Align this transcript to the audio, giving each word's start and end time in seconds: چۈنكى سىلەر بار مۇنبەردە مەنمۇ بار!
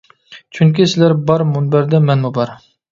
چۈنكى 0.59 0.87
سىلەر 0.95 1.15
بار 1.29 1.47
مۇنبەردە 1.53 2.05
مەنمۇ 2.09 2.35
بار! 2.41 2.59